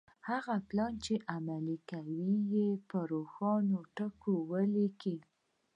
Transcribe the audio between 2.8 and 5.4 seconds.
په روښانه ټکو وليکئ.